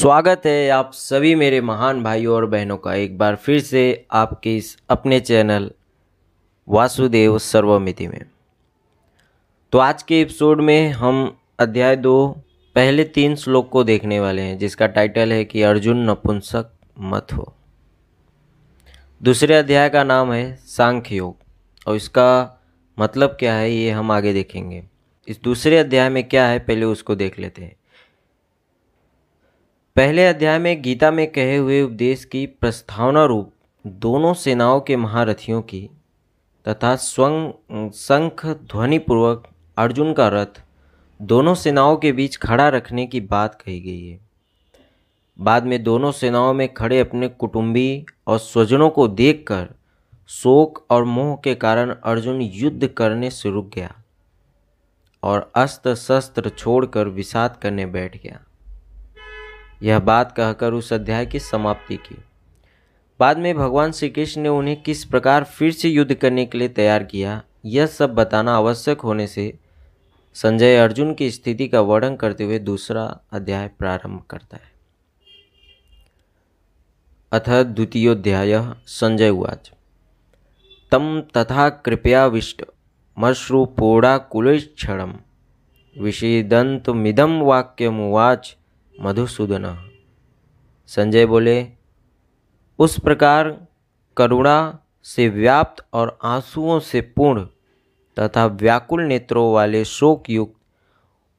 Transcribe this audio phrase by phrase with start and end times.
[0.00, 4.56] स्वागत है आप सभी मेरे महान भाइयों और बहनों का। एक बार फिर से आपके
[4.56, 5.70] इस अपने चैनल
[6.68, 8.24] वासुदेव सर्वमिति में।
[9.72, 12.28] तो आज के एपिसोड में हम अध्याय दो,
[12.76, 17.54] पहले तीन श्लोक को देखने वाले हैं, जिसका टाइटल है कि अर्जुन नपुंसक मत हो।
[19.22, 21.36] दूसरे अध्याय का नाम है सांख्य योग,
[21.86, 22.60] और इसका
[22.98, 24.82] मतलब क्या है ये हम आगे देखेंगे।
[25.28, 27.76] इस दूसरे अध्याय में क्या है पहले उसको देख लेते हैं।
[29.96, 33.52] पहले अध्याय में गीता में कहे हुए उपदेश की प्रस्तावना रूप
[33.86, 35.90] दोनों सेनाओं के महारथियों की
[36.68, 40.62] तथा स्वं शंख ध्वनिपूर्वक अर्जुन का रथ
[41.20, 44.18] दोनों सेनाओं के बीच खड़ा रखने की बात कही गई है।
[45.38, 49.68] बाद में दोनों सेनाओं में खड़े अपने कुटुंबी और स्वजनों को देखकर
[50.28, 53.94] शोक और मोह के कारण अर्जुन युद्ध करने से रुक गया
[55.22, 58.40] और अस्त्र शस्त्र छोड़कर विषाद करने बैठ गया।
[59.82, 62.24] यह बात कहकर उस अध्याय की समाप्ति की।
[63.20, 66.68] बाद में भगवान श्री कृष्ण ने उन्हें किस प्रकार फिर से युद्ध करने के लिए
[66.68, 69.58] तैयार किया, यह सब बताना आवश्यक होने से
[70.34, 74.70] संजय अर्जुन की स्थिति का वर्णन करते हुए दूसरा अध्याय प्रारंभ करता है।
[77.32, 79.72] अथ द्वितीयोध्याय, संजय उवाच।
[80.90, 82.64] तम तथा कृपया कृपयाविष्ट
[83.18, 85.14] मश्रुपोडाकुलेक्षणम
[85.98, 88.56] विषेदंतमिदम वाक्यमुवाच
[89.02, 89.90] मधुसूदन।
[90.86, 91.68] संजय बोले,
[92.78, 93.66] उस प्रकार
[94.16, 97.46] करुणा से व्याप्त और आंसुओं से पूर्ण
[98.18, 100.52] तथा व्याकुल नेत्रों वाले शोक युक्त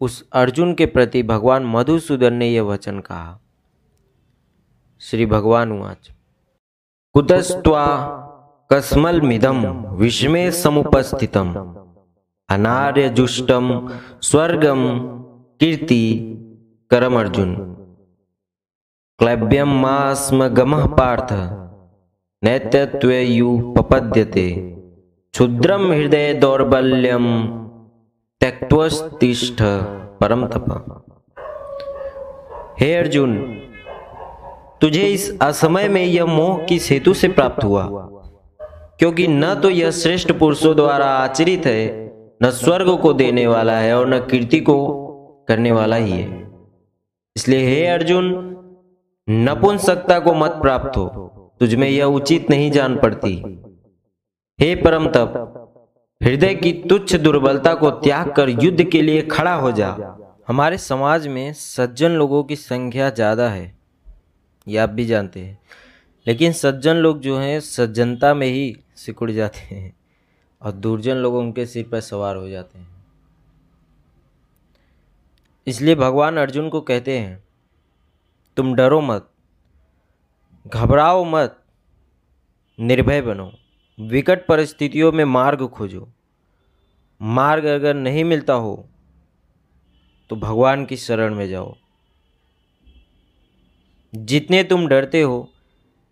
[0.00, 3.40] उस अर्जुन के प्रति भगवान मधुसूदन ने यह वचन कहा।
[5.00, 6.10] श्री भगवान उवाच।
[7.12, 7.86] कुतस्त्वा
[8.72, 11.76] कस्मलमिदम विषमे समुपस्थितम।
[12.48, 14.98] अनार्यजुष्टम स्वर्गम
[15.60, 16.36] कीर्ति
[16.92, 17.76] करम अर्जुन।
[19.18, 21.28] क्लैब्यम मास्म गम पार्थ
[22.44, 24.76] नैत्यत्वयुपपद्यते
[25.32, 27.48] क्षुद्रम हृदय दौर्बल्यम
[28.40, 29.62] त्यक्तिष्ठ
[30.20, 30.96] परम तप।
[32.80, 33.60] हे अर्जुन,
[34.80, 38.08] तुझे इस असमय में यह मोह की सेतु से प्राप्त हुआ।
[38.98, 42.12] क्योंकि न तो यह श्रेष्ठ पुरुषों द्वारा आचरित है,
[42.42, 44.96] न स्वर्ग को देने वाला है और न कीर्ति को
[45.48, 46.49] करने वाला ही है।
[47.40, 48.26] इसलिए हे अर्जुन,
[49.28, 51.06] नपुंसकता को मत प्राप्त हो।
[51.60, 53.32] तुझमें यह उचित नहीं जान पड़ती।
[54.58, 55.32] हे परम तप,
[56.20, 59.88] हृदय की तुच्छ दुर्बलता को त्याग कर युद्ध के लिए खड़ा हो जा।
[60.48, 63.72] हमारे समाज में सज्जन लोगों की संख्या ज़्यादा है,
[64.66, 65.58] ये आप भी जानते हैं।
[66.26, 69.92] लेकिन सज्जन लोग जो हैं, सज्जनता में ही सिकुड़ जाते हैं
[70.62, 72.89] और दुर्जन लोग उनके सिर पर सवार हो जाते हैं।
[75.66, 77.42] इसलिए भगवान अर्जुन को कहते हैं,
[78.56, 79.28] तुम डरो मत,
[80.66, 81.56] घबराओ मत,
[82.78, 83.50] निर्भय बनो,
[83.98, 86.08] विकट परिस्थितियों में मार्ग खोजो।
[87.20, 88.86] मार्ग अगर नहीं मिलता हो
[90.30, 91.74] तो भगवान की शरण में जाओ।
[94.14, 95.48] जितने तुम डरते हो,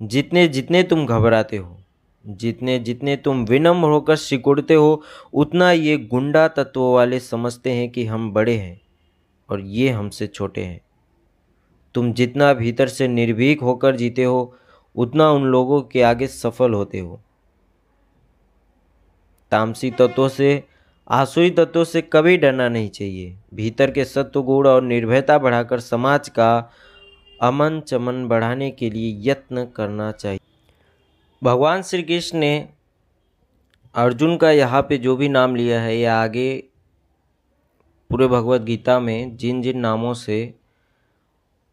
[0.00, 1.76] जितने जितने तुम घबराते हो,
[2.24, 5.02] जितने जितने तुम विनम्र होकर सिकुड़ते हो,
[5.32, 8.80] उतना ये गुंडा तत्वों वाले समझते हैं कि हम बड़े हैं।
[9.50, 10.80] और ये हमसे छोटे हैं।
[11.94, 14.56] तुम जितना भीतर से निर्भीक होकर जीते हो,
[14.96, 17.20] उतना उन लोगों के आगे सफल होते हो।
[19.50, 20.64] तामसी तत्वों से,
[21.08, 26.28] आसुरी तत्वों से कभी डरना नहीं चाहिए। भीतर के सत्व गुण और निर्भयता बढ़ाकर समाज
[26.28, 26.70] का
[27.42, 30.40] अमन चमन बढ़ाने के लिए यत्न करना चाहिए।
[31.42, 32.68] भगवान श्री कृष्ण ने
[33.94, 36.64] अर्जुन का यहाँ पे जो भी नाम लिया है यह आगे
[38.14, 40.54] पूरे भगवत गीता में जिन जिन नामों से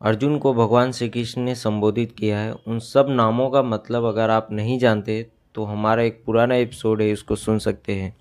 [0.01, 4.29] अर्जुन को भगवान श्री कृष्ण ने संबोधित किया है, उन सब नामों का मतलब अगर
[4.29, 8.15] आप नहीं जानते तो हमारा एक पुराना एपिसोड है उसको सुन सकते हैं।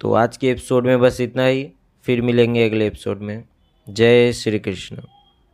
[0.00, 1.70] तो आज के एपिसोड में बस इतना ही,
[2.06, 3.44] फिर मिलेंगे अगले एपिसोड में।
[3.86, 5.02] जय श्री कृष्ण